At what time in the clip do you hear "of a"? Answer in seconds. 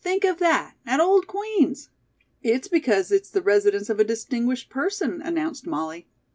3.90-4.02